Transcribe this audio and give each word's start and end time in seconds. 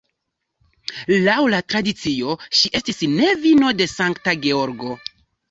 Laŭ 1.27 1.35
la 1.55 1.59
tradicio 1.73 2.33
ŝi 2.61 2.73
estis 2.81 3.03
nevino 3.19 3.71
de 3.83 3.89
Sankta 3.93 4.37
Georgo. 4.49 4.99